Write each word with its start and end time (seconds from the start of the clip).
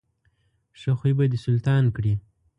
ښه 0.79 0.91
خوی 0.99 1.13
به 1.17 1.25
دې 1.31 1.39
سلطان 1.45 1.83
کړي. 1.95 2.13